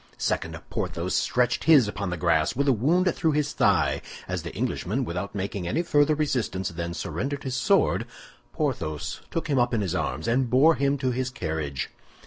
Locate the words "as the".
4.27-4.51